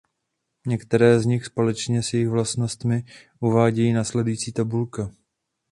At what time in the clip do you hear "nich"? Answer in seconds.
1.25-1.45